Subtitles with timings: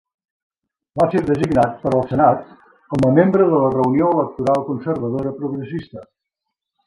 [0.99, 2.39] Va ser designat per al senat,
[2.93, 6.05] com a membre de la reunió electoral conservadora progressista.